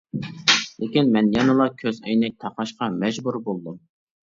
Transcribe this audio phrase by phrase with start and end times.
[0.83, 3.81] لېكىن مەن يەنىلا كۆز ئەينەك تاقاشقا مەجبۇر بولدۇم.